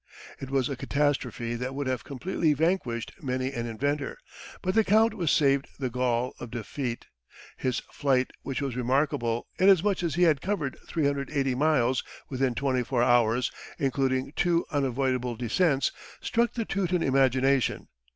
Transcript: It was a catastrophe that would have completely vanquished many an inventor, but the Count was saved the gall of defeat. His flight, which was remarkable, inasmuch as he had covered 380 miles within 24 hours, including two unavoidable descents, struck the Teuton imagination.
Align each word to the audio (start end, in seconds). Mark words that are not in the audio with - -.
It 0.39 0.49
was 0.49 0.67
a 0.67 0.75
catastrophe 0.75 1.53
that 1.53 1.75
would 1.75 1.85
have 1.85 2.03
completely 2.03 2.53
vanquished 2.53 3.13
many 3.21 3.51
an 3.53 3.67
inventor, 3.67 4.17
but 4.63 4.73
the 4.73 4.83
Count 4.83 5.13
was 5.13 5.29
saved 5.29 5.67
the 5.77 5.91
gall 5.91 6.33
of 6.39 6.49
defeat. 6.49 7.05
His 7.55 7.83
flight, 7.91 8.31
which 8.41 8.63
was 8.63 8.75
remarkable, 8.75 9.45
inasmuch 9.59 10.01
as 10.01 10.15
he 10.15 10.23
had 10.23 10.41
covered 10.41 10.79
380 10.87 11.53
miles 11.53 12.03
within 12.29 12.55
24 12.55 13.03
hours, 13.03 13.51
including 13.77 14.33
two 14.35 14.65
unavoidable 14.71 15.35
descents, 15.35 15.91
struck 16.19 16.53
the 16.53 16.65
Teuton 16.65 17.03
imagination. 17.03 17.87